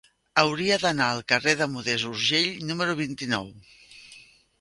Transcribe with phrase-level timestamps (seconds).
[0.43, 3.47] Hauria d'anar al carrer de Modest Urgell número vint-i-nou.